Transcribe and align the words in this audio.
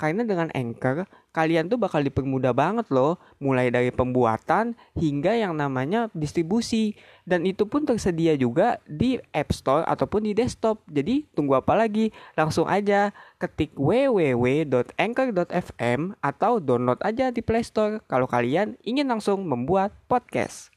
Karena 0.00 0.24
dengan 0.24 0.48
Anchor, 0.56 1.04
kalian 1.36 1.68
tuh 1.68 1.76
bakal 1.76 2.00
dipermudah 2.00 2.56
banget 2.56 2.88
loh, 2.88 3.20
mulai 3.36 3.68
dari 3.68 3.92
pembuatan 3.92 4.72
hingga 4.96 5.36
yang 5.36 5.52
namanya 5.52 6.08
distribusi. 6.16 6.96
Dan 7.28 7.44
itu 7.44 7.68
pun 7.68 7.84
tersedia 7.84 8.32
juga 8.40 8.80
di 8.88 9.20
App 9.36 9.52
Store 9.52 9.84
ataupun 9.84 10.24
di 10.24 10.32
desktop. 10.32 10.80
Jadi 10.88 11.28
tunggu 11.36 11.60
apa 11.60 11.76
lagi? 11.76 12.16
Langsung 12.32 12.64
aja 12.64 13.12
ketik 13.36 13.76
www.anchor.fm 13.76 16.00
atau 16.24 16.64
download 16.64 17.04
aja 17.04 17.28
di 17.28 17.44
Play 17.44 17.60
Store 17.60 18.00
kalau 18.08 18.24
kalian 18.24 18.80
ingin 18.80 19.04
langsung 19.04 19.44
membuat 19.44 19.92
podcast. 20.08 20.72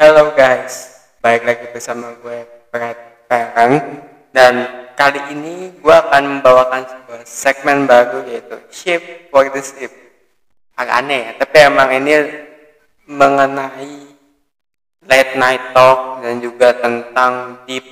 Halo 0.00 0.32
guys, 0.32 0.96
balik 1.20 1.44
lagi 1.44 1.68
bersama 1.76 2.16
gue 2.24 2.48
Berat 2.72 3.28
Perang 3.28 4.00
dan 4.32 4.83
kali 4.94 5.20
ini 5.34 5.74
gue 5.78 5.94
akan 5.94 6.38
membawakan 6.38 6.82
sebuah 6.86 7.22
segmen 7.26 7.86
baru 7.86 8.24
yaitu 8.26 8.56
Ship 8.70 9.02
for 9.28 9.46
the 9.50 9.60
Ship. 9.60 9.92
Agak 10.74 11.06
aneh 11.06 11.20
ya, 11.22 11.30
tapi 11.38 11.56
emang 11.62 11.90
ini 11.94 12.14
mengenai 13.06 13.94
late 15.06 15.34
night 15.38 15.64
talk 15.76 16.24
dan 16.24 16.40
juga 16.42 16.74
tentang 16.80 17.62
deep 17.68 17.84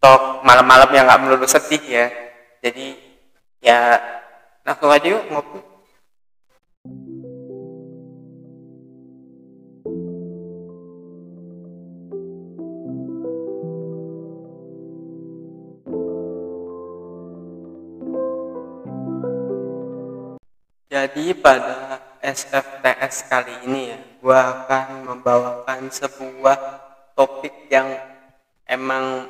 talk 0.00 0.40
malam-malam 0.46 0.88
yang 0.94 1.04
gak 1.10 1.20
melulu 1.20 1.44
sedih 1.44 1.82
ya. 1.84 2.06
Jadi 2.62 2.96
ya 3.60 3.98
langsung 4.62 4.88
aja 4.88 5.06
yuk 5.06 5.26
ngopi. 5.28 5.71
Jadi 20.92 21.32
pada 21.40 22.04
SFTS 22.20 23.24
kali 23.24 23.64
ini 23.64 23.96
ya, 23.96 23.98
gue 24.20 24.36
akan 24.36 25.08
membawakan 25.08 25.88
sebuah 25.88 26.60
topik 27.16 27.72
yang 27.72 27.96
emang, 28.68 29.24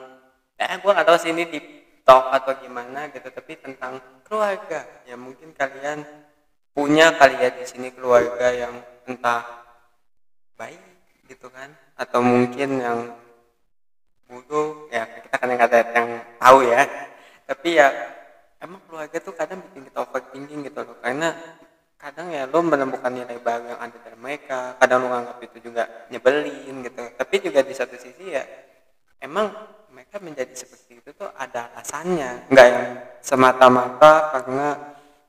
eh 0.58 0.74
gue 0.82 0.90
gak 0.90 1.06
tahu 1.06 1.22
sih 1.22 1.30
di 1.30 1.62
talk 2.02 2.34
atau 2.34 2.58
gimana 2.58 3.06
gitu, 3.14 3.30
tapi 3.30 3.62
tentang 3.62 4.02
keluarga. 4.26 4.82
Ya 5.06 5.14
mungkin 5.14 5.54
kalian 5.54 6.02
punya 6.74 7.14
kali 7.14 7.38
ya 7.38 7.54
di 7.54 7.62
sini 7.62 7.94
keluarga 7.94 8.50
yang 8.50 8.82
entah 9.06 9.46
baik 10.58 10.82
gitu 11.30 11.46
kan, 11.46 11.70
atau 11.94 12.26
mungkin 12.26 12.82
yang 12.82 13.00
buruk, 14.26 14.90
ya 14.90 15.06
kita 15.06 15.36
kan 15.38 15.46
yang 15.46 15.62
ada 15.62 15.78
yang 15.94 16.10
tahu 16.42 16.58
ya. 16.66 16.82
Tapi 17.46 17.78
ya 17.78 17.86
emang 18.72 18.88
keluarga 18.88 19.20
tuh 19.20 19.36
kadang 19.36 19.60
bikin 19.68 19.84
kita 19.92 19.98
overthinking 20.00 20.60
gitu 20.64 20.80
loh. 20.80 20.96
Karena 21.04 21.36
kadang 22.00 22.32
ya 22.32 22.48
lo 22.48 22.64
menemukan 22.64 23.12
nilai 23.12 23.36
baru 23.36 23.76
yang 23.76 23.80
ada 23.84 23.96
dari 24.00 24.16
mereka 24.16 24.80
kadang 24.80 25.04
lo 25.04 25.08
nganggap 25.12 25.38
itu 25.44 25.58
juga 25.68 26.08
nyebelin 26.08 26.80
gitu. 26.88 27.02
Tapi 27.20 27.34
juga 27.44 27.60
di 27.60 27.74
satu 27.76 28.00
sisi 28.00 28.32
ya 28.32 28.40
emang 29.20 29.52
mereka 29.92 30.16
menjadi 30.24 30.56
seperti 30.56 31.04
itu 31.04 31.12
tuh 31.12 31.28
ada 31.36 31.68
alasannya. 31.76 32.48
Nggak 32.48 32.66
yang 32.72 32.88
semata-mata 33.20 34.32
karena 34.40 34.68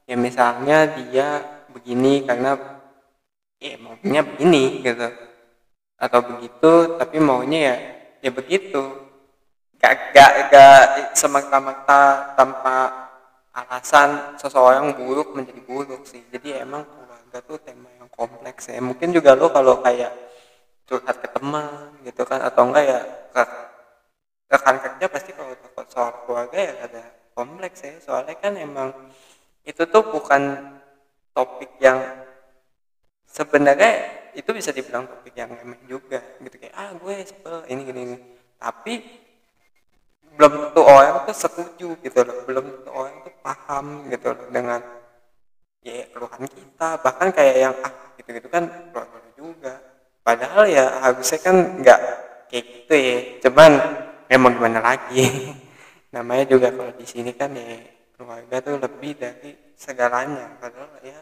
ya 0.08 0.16
misalnya 0.16 0.78
dia 0.96 1.28
begini 1.68 2.24
karena 2.24 2.56
ya 3.60 3.76
maunya 3.76 4.24
begini 4.24 4.80
gitu. 4.88 5.12
Atau 6.00 6.20
begitu 6.32 6.96
tapi 6.96 7.20
maunya 7.20 7.60
ya 7.60 7.76
ya 8.24 8.32
begitu. 8.32 9.04
Gak 9.84 10.16
gak 10.16 10.32
gak 10.48 11.12
semata-mata 11.12 12.32
tanpa 12.40 13.03
alasan 13.54 14.34
seseorang 14.42 14.98
buruk 14.98 15.38
menjadi 15.38 15.62
buruk 15.62 16.04
sih. 16.10 16.26
Jadi 16.34 16.58
emang 16.58 16.84
keluarga 16.90 17.38
tuh 17.46 17.58
tema 17.62 17.90
yang 18.02 18.10
kompleks 18.10 18.74
ya. 18.74 18.82
Mungkin 18.82 19.14
juga 19.14 19.38
lo 19.38 19.54
kalau 19.54 19.80
kayak 19.86 20.12
curhat 20.90 21.22
ke 21.22 21.30
teman 21.30 21.94
gitu 22.04 22.26
kan 22.26 22.42
atau 22.44 22.68
enggak 22.68 22.84
ya 22.84 23.00
ke 23.32 23.44
rekan 24.52 24.76
kerja 24.82 25.06
pasti 25.10 25.32
kalau 25.32 25.54
takut 25.58 25.88
soal 25.90 26.12
keluarga 26.26 26.58
ya 26.58 26.74
ada 26.82 27.04
kompleks 27.38 27.80
ya. 27.86 27.94
Soalnya 28.02 28.36
kan 28.42 28.58
emang 28.58 28.90
itu 29.64 29.86
tuh 29.86 30.04
bukan 30.10 30.74
topik 31.32 31.78
yang 31.78 32.02
sebenarnya 33.30 34.22
itu 34.34 34.50
bisa 34.50 34.74
dibilang 34.74 35.06
topik 35.06 35.38
yang 35.38 35.54
remeh 35.54 35.82
juga 35.86 36.22
gitu. 36.42 36.58
Kayak 36.58 36.74
ah 36.74 36.90
gue 36.98 37.16
sebel 37.22 37.56
ini 37.70 37.82
gini, 37.86 38.02
gini. 38.02 38.18
tapi 38.58 39.23
belum 40.34 40.52
tentu 40.70 40.82
orang 40.82 41.26
tuh 41.30 41.36
setuju 41.38 41.88
gitu 42.02 42.20
loh 42.26 42.38
belum 42.50 42.66
tentu 42.66 42.90
orang 42.92 43.16
tuh 43.22 43.34
paham 43.46 43.86
gitu 44.10 44.34
loh 44.34 44.48
dengan 44.50 44.82
ya 45.84 46.08
keluhan 46.10 46.44
kita 46.48 46.88
bahkan 47.04 47.30
kayak 47.36 47.56
yang 47.60 47.76
ah 47.84 47.94
gitu 48.18 48.30
gitu 48.40 48.48
kan 48.48 48.64
keluar 48.90 49.24
juga. 49.36 49.74
Padahal 50.24 50.64
ya 50.72 50.86
harusnya 51.04 51.40
kan 51.44 51.56
nggak 51.84 52.00
kayak 52.48 52.64
gitu 52.64 52.94
ya 52.96 53.18
cuman 53.44 53.72
ya 54.32 54.38
gimana 54.40 54.80
lagi. 54.80 55.52
Namanya 56.16 56.46
juga 56.48 56.72
kalau 56.72 56.94
di 56.96 57.04
sini 57.04 57.36
kan 57.36 57.52
ya 57.52 57.84
keluarga 58.16 58.56
tuh 58.64 58.80
lebih 58.80 59.20
dari 59.20 59.52
segalanya. 59.76 60.56
Padahal 60.62 60.96
ya 61.04 61.20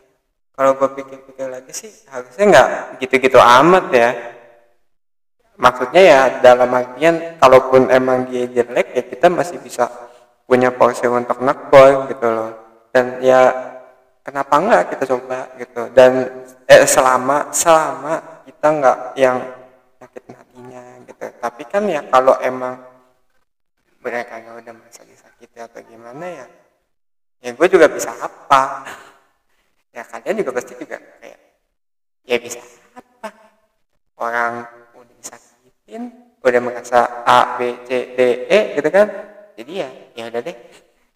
kalau 0.54 0.78
gue 0.78 0.90
pikir-pikir 1.02 1.48
lagi 1.50 1.74
sih 1.74 1.92
harusnya 2.12 2.46
nggak 2.46 2.68
gitu-gitu 3.02 3.42
amat 3.42 3.86
ya 3.90 4.10
maksudnya 5.62 6.02
ya 6.02 6.22
dalam 6.42 6.74
artian 6.74 7.38
kalaupun 7.38 7.94
emang 7.94 8.26
dia 8.26 8.50
jelek 8.50 8.98
ya 8.98 9.04
kita 9.06 9.30
masih 9.30 9.62
bisa 9.62 9.86
punya 10.50 10.74
porsi 10.74 11.06
untuk 11.06 11.38
nekbol 11.46 12.10
gitu 12.10 12.26
loh. 12.26 12.52
Dan 12.90 13.22
ya 13.22 13.54
kenapa 14.26 14.58
enggak 14.58 14.84
kita 14.98 15.04
coba 15.14 15.54
gitu. 15.62 15.82
Dan 15.94 16.12
eh, 16.66 16.84
selama 16.90 17.54
selama 17.54 18.42
kita 18.50 18.68
enggak 18.74 18.98
yang 19.14 19.38
sakit 20.02 20.24
hatinya 20.34 20.84
gitu. 21.06 21.26
Tapi 21.38 21.64
kan 21.70 21.86
ya 21.86 22.02
kalau 22.10 22.34
emang 22.42 22.82
mereka 24.02 24.42
ya 24.42 24.58
udah 24.58 24.74
merasa 24.74 25.06
disakiti 25.06 25.62
atau 25.62 25.78
gimana 25.86 26.26
ya 26.26 26.46
ya 27.46 27.54
gue 27.54 27.68
juga 27.70 27.86
bisa 27.86 28.10
apa? 28.18 28.90
Ya 29.94 30.02
kalian 30.10 30.42
juga 30.42 30.58
pasti 30.58 30.74
juga 30.74 30.98
kayak 31.22 31.40
ya 32.26 32.38
bisa 32.42 32.62
apa? 32.98 33.30
Orang 34.18 34.81
udah 36.42 36.62
merasa 36.62 37.22
A 37.26 37.56
B 37.58 37.86
C 37.86 38.18
D 38.18 38.20
E 38.50 38.60
gitu 38.78 38.90
kan? 38.90 39.08
Jadi 39.58 39.72
ya 39.78 39.90
ya 40.18 40.24
udah 40.30 40.42
deh. 40.42 40.58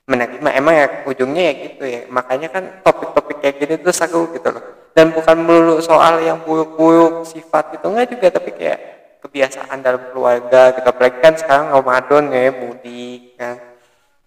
Menerima 0.05 0.49
emang 0.53 0.73
ya 0.77 0.85
ujungnya 1.09 1.43
ya 1.49 1.53
gitu 1.65 1.83
ya. 1.85 2.01
Makanya 2.13 2.53
kan 2.53 2.63
topik-topik 2.85 3.41
kayak 3.41 3.55
gini 3.57 3.73
tuh 3.81 3.93
seru 3.93 4.29
gitu 4.37 4.53
loh. 4.53 4.93
Dan 4.93 5.11
bukan 5.11 5.37
melulu 5.41 5.81
soal 5.81 6.21
yang 6.21 6.45
buruk-buruk 6.45 7.25
sifat 7.25 7.73
gitu 7.73 7.89
enggak 7.89 8.13
juga 8.13 8.27
tapi 8.37 8.53
kayak 8.53 8.79
kebiasaan 9.25 9.81
dalam 9.81 10.13
keluarga 10.13 10.77
gitu. 10.77 10.85
Apalagi 10.85 11.17
kan 11.19 11.33
sekarang 11.33 11.67
Ramadan 11.73 12.23
ya 12.29 12.53
mudik 12.53 13.33
kan. 13.33 13.57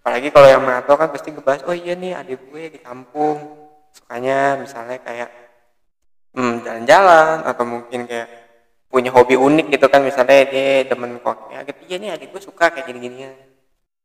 Apalagi 0.03 0.27
kalau 0.35 0.47
yang 0.51 0.63
merantau 0.67 0.99
kan 0.99 1.09
pasti 1.15 1.31
ngebahas 1.31 1.63
oh 1.63 1.75
iya 1.75 1.95
nih 1.95 2.11
adik 2.19 2.51
gue 2.51 2.75
di 2.75 2.79
kampung. 2.83 3.55
Sukanya 3.95 4.59
misalnya 4.59 4.99
kayak 4.99 5.29
hmm, 6.35 6.61
jalan-jalan 6.61 7.47
atau 7.47 7.63
mungkin 7.63 8.03
kayak 8.03 8.27
punya 8.89 9.13
hobi 9.13 9.37
unik 9.37 9.77
gitu 9.77 9.85
kan 9.85 10.01
misalnya 10.01 10.49
dia 10.49 10.83
demen 10.83 11.21
kok 11.21 11.53
ya 11.53 11.61
gitu 11.61 11.79
iya 11.85 11.95
nih 12.01 12.09
adik 12.17 12.33
gue 12.33 12.41
suka 12.41 12.73
kayak 12.73 12.89
gini-ginian 12.89 13.37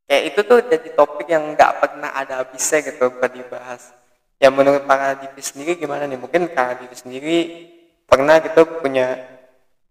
kayak 0.05 0.23
itu 0.33 0.41
tuh 0.45 0.59
jadi 0.69 0.89
topik 0.93 1.27
yang 1.29 1.57
nggak 1.57 1.73
pernah 1.81 2.13
ada 2.13 2.45
habisnya 2.45 2.85
gitu 2.85 3.09
buat 3.17 3.33
dibahas. 3.33 3.93
Ya 4.43 4.53
menurut 4.53 4.85
para 4.85 5.17
Divi 5.17 5.41
sendiri 5.41 5.81
gimana 5.81 6.05
nih? 6.05 6.21
Mungkin 6.21 6.53
para 6.53 6.77
Divi 6.77 6.97
sendiri 6.97 7.39
pernah 8.05 8.37
gitu 8.45 8.67
punya 8.85 9.17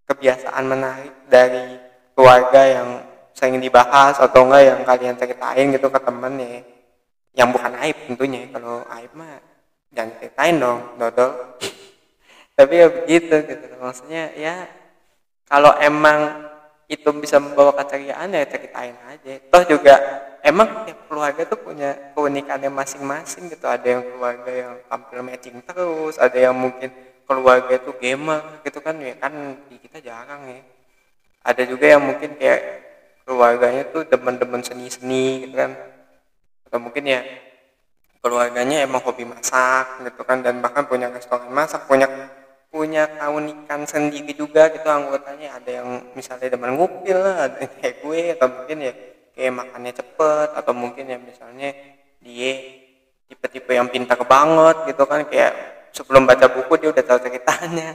kebiasaan 0.05 0.63
menarik 0.67 1.13
dari 1.31 1.79
keluarga 2.13 2.61
yang 2.61 2.89
sering 3.33 3.57
dibahas 3.57 4.21
atau 4.21 4.45
enggak 4.45 4.61
yang 4.61 4.79
kalian 4.85 5.15
ceritain 5.17 5.67
gitu 5.73 5.87
ke 5.89 5.99
temen 6.03 6.33
ya? 6.37 6.61
Yang 7.33 7.49
bukan 7.57 7.73
aib 7.81 7.97
tentunya 8.05 8.41
kalau 8.53 8.85
aib 9.01 9.11
mah 9.17 9.41
jangan 9.89 10.11
ceritain 10.21 10.55
dong 10.61 10.79
dodol. 11.01 11.57
Tapi 12.57 12.73
ya 12.77 12.87
begitu 12.93 13.35
gitu 13.49 13.65
maksudnya 13.81 14.29
ya 14.37 14.69
kalau 15.47 15.71
emang 15.79 16.47
itu 16.91 17.09
bisa 17.17 17.39
membawa 17.39 17.73
keceriaan 17.79 18.35
ya 18.35 18.43
ceritain 18.45 18.95
aja. 19.07 19.33
Toh 19.49 19.63
juga 19.65 19.95
emang 20.43 20.85
tiap 20.85 21.07
keluarga 21.07 21.41
tuh 21.47 21.59
punya 21.63 22.13
keunikannya 22.13 22.69
masing-masing 22.69 23.49
gitu. 23.49 23.65
Ada 23.65 23.97
yang 23.97 24.03
keluarga 24.03 24.51
yang 24.51 24.73
tampil 24.85 25.19
matching 25.23 25.57
terus 25.63 26.15
ada 26.19 26.35
yang 26.37 26.53
mungkin 26.53 26.91
keluarga 27.23 27.79
itu 27.79 27.91
gamer 27.97 28.61
gitu 28.67 28.83
kan 28.83 28.99
ya 28.99 29.15
kan 29.15 29.33
di 29.71 29.79
kita 29.79 30.03
jarang 30.03 30.43
ya. 30.47 30.61
Ada 31.43 31.63
juga 31.67 31.85
yang 31.87 32.03
mungkin 32.03 32.35
kayak 32.35 32.61
keluarganya 33.23 33.83
tuh 33.91 34.03
demen-demen 34.07 34.61
seni-seni 34.63 35.47
gitu 35.47 35.55
kan. 35.55 35.71
Atau 36.67 36.79
mungkin 36.83 37.03
ya 37.07 37.23
keluarganya 38.23 38.87
emang 38.87 39.03
hobi 39.03 39.27
masak 39.27 39.99
gitu 40.07 40.23
kan 40.23 40.39
dan 40.39 40.63
bahkan 40.63 40.87
punya 40.87 41.11
restoran 41.11 41.51
masak 41.51 41.83
punya 41.91 42.07
punya 42.73 43.05
keunikan 43.05 43.85
sendiri 43.85 44.33
juga 44.33 44.73
gitu 44.73 44.89
anggotanya. 44.89 45.61
Ada 45.61 45.69
yang 45.85 45.89
misalnya 46.17 46.57
demen 46.57 46.73
ngupil 46.73 47.17
lah 47.21 47.45
ada 47.45 47.57
yang 47.61 47.73
kayak 47.77 47.95
gue 48.01 48.21
atau 48.33 48.47
mungkin 48.49 48.77
ya 48.81 48.93
kayak 49.37 49.53
makannya 49.53 49.93
cepet 49.93 50.49
atau 50.57 50.73
mungkin 50.73 51.05
ya 51.05 51.17
misalnya 51.21 51.69
dia 52.17 52.51
tipe-tipe 53.29 53.77
yang 53.77 53.93
pintar 53.93 54.17
banget 54.25 54.89
gitu 54.89 55.05
kan 55.05 55.21
kayak 55.29 55.53
sebelum 55.93 56.25
baca 56.25 56.49
buku 56.49 56.73
dia 56.81 56.89
udah 56.89 57.05
tahu 57.05 57.19
ceritanya. 57.29 57.93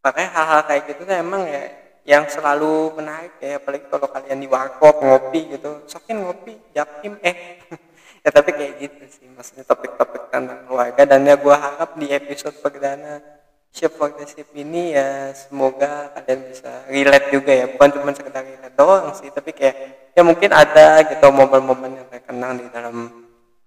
Makanya 0.00 0.30
hal-hal 0.32 0.60
kayak 0.64 0.82
gitu 0.88 1.02
kan 1.04 1.16
emang 1.20 1.44
ya 1.44 1.62
yang 2.08 2.24
selalu 2.30 2.96
menarik 2.96 3.36
ya 3.42 3.60
apalagi 3.60 3.84
kalau 3.92 4.08
kalian 4.08 4.40
di 4.40 4.48
warkop 4.48 4.96
ngopi 5.04 5.60
gitu. 5.60 5.84
Sokin 5.84 6.24
ngopi 6.24 6.56
jakim 6.72 7.20
eh 7.20 7.60
ya 8.24 8.32
tapi 8.32 8.56
kayak 8.56 8.80
gitu 8.80 9.04
sih 9.12 9.28
maksudnya 9.28 9.68
topik-topik 9.68 10.32
tentang 10.32 10.64
keluarga. 10.64 11.04
Dan 11.04 11.28
ya 11.28 11.36
gue 11.36 11.52
harap 11.52 12.00
di 12.00 12.08
episode 12.08 12.56
perdana 12.64 13.35
Ship 13.76 13.92
for 13.92 14.08
the 14.08 14.24
Ship 14.24 14.48
ini 14.56 14.96
ya 14.96 15.36
semoga 15.36 16.08
kalian 16.16 16.48
bisa 16.48 16.88
relate 16.88 17.28
juga 17.28 17.52
ya. 17.52 17.68
Bukan 17.68 17.88
cuma 17.92 18.08
sekedar 18.16 18.40
relate 18.40 18.72
doang 18.72 19.12
sih 19.12 19.28
tapi 19.28 19.52
kayak 19.52 19.76
ya 20.16 20.24
mungkin 20.24 20.48
ada 20.48 21.04
gitu 21.04 21.28
momen-momen 21.28 22.00
yang 22.00 22.08
terkenang 22.08 22.56
di 22.56 22.72
dalam 22.72 23.12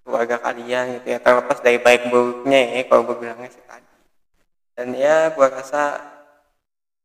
keluarga 0.02 0.42
kalian 0.42 0.98
gitu 0.98 1.14
ya. 1.14 1.22
Terlepas 1.22 1.62
dari 1.62 1.78
baik 1.78 2.10
buruknya 2.10 2.58
ya 2.58 2.90
kalau 2.90 3.06
gue 3.06 3.22
bilangnya 3.22 3.54
sih 3.54 3.62
tadi. 3.62 3.86
Dan 4.74 4.98
ya 4.98 5.30
gue 5.30 5.46
rasa 5.46 6.02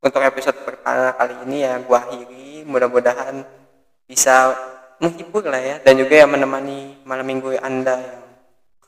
untuk 0.01 0.25
episode 0.25 0.57
pertama 0.65 1.13
kali 1.13 1.37
ini 1.45 1.61
ya 1.61 1.77
gue 1.77 1.97
akhiri. 2.09 2.65
Mudah-mudahan 2.65 3.45
bisa 4.09 4.57
menghibur 4.97 5.45
lah 5.45 5.61
ya 5.61 5.75
dan 5.85 5.93
juga 5.93 6.25
yang 6.25 6.33
menemani 6.33 7.05
malam 7.05 7.29
minggu 7.29 7.53
anda 7.61 8.01
yang 8.01 8.25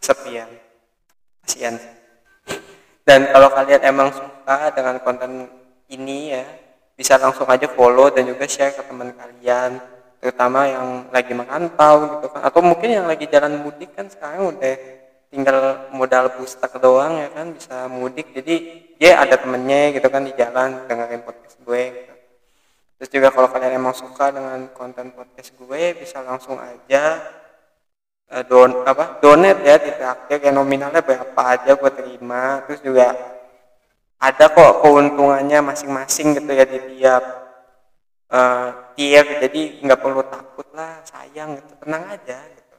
kesepian. 0.02 0.50
Kasihan 1.46 1.78
sih 1.78 1.97
dan 3.08 3.32
kalau 3.32 3.48
kalian 3.56 3.82
emang 3.88 4.12
suka 4.12 4.76
dengan 4.76 5.00
konten 5.00 5.48
ini 5.88 6.36
ya 6.36 6.44
bisa 7.00 7.16
langsung 7.16 7.48
aja 7.48 7.72
follow 7.72 8.12
dan 8.12 8.28
juga 8.28 8.44
share 8.44 8.76
ke 8.76 8.84
teman 8.84 9.16
kalian 9.16 9.80
terutama 10.20 10.68
yang 10.68 11.08
lagi 11.16 11.32
merantau 11.32 12.20
gitu 12.20 12.28
kan 12.36 12.44
atau 12.44 12.60
mungkin 12.60 12.90
yang 12.92 13.08
lagi 13.08 13.24
jalan 13.32 13.64
mudik 13.64 13.96
kan 13.96 14.12
sekarang 14.12 14.52
udah 14.52 14.76
tinggal 15.32 15.88
modal 15.96 16.36
pustak 16.36 16.76
doang 16.84 17.24
ya 17.24 17.32
kan 17.32 17.56
bisa 17.56 17.88
mudik 17.88 18.36
jadi 18.36 18.56
dia 19.00 19.24
ada 19.24 19.40
temennya 19.40 19.96
gitu 19.96 20.12
kan 20.12 20.28
di 20.28 20.36
jalan 20.36 20.84
dengerin 20.92 21.24
podcast 21.24 21.56
gue 21.64 21.84
gitu. 21.96 22.14
terus 23.00 23.10
juga 23.14 23.28
kalau 23.32 23.48
kalian 23.48 23.80
emang 23.80 23.96
suka 23.96 24.36
dengan 24.36 24.68
konten 24.76 25.16
podcast 25.16 25.56
gue 25.56 25.82
bisa 25.96 26.20
langsung 26.28 26.60
aja 26.60 27.24
uh, 28.32 28.44
don 28.48 28.84
apa 28.84 29.20
donate 29.24 29.64
ya 29.64 29.76
di 29.80 29.92
traktir 29.96 30.38
kayak 30.44 30.56
nominalnya 30.56 31.02
berapa 31.04 31.42
aja 31.42 31.76
gue 31.76 31.92
terima. 31.96 32.64
Terus 32.68 32.82
juga 32.84 33.08
ada 34.18 34.46
kok 34.50 34.82
keuntungannya 34.82 35.60
masing-masing 35.62 36.42
gitu 36.42 36.52
ya 36.52 36.66
di 36.66 36.80
tiap 36.96 37.24
uh, 38.32 38.94
tier. 38.98 39.26
Jadi 39.44 39.84
nggak 39.84 40.00
perlu 40.02 40.24
takut 40.28 40.68
lah 40.76 41.02
sayang 41.08 41.60
gitu. 41.60 41.74
Tenang 41.84 42.04
aja 42.12 42.38
gitu. 42.52 42.76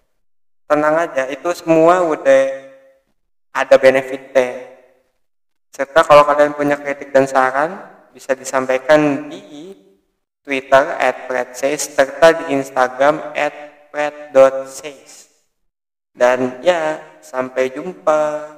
Tenang 0.69 0.95
aja 1.09 1.23
itu 1.33 1.49
semua 1.57 2.05
udah 2.05 2.43
ada 3.57 3.77
benefitnya. 3.81 4.77
Serta 5.73 6.03
kalau 6.03 6.27
kalian 6.27 6.59
punya 6.59 6.77
kritik 6.77 7.15
dan 7.15 7.25
saran 7.29 7.79
bisa 8.13 8.35
disampaikan 8.35 9.31
di 9.31 9.77
Twitter 10.43 10.97
at 10.97 11.29
serta 11.55 12.29
di 12.35 12.57
Instagram 12.57 13.21
at 13.37 13.69
dan 16.19 16.59
ya, 16.61 16.99
sampai 17.23 17.71
jumpa. 17.71 18.58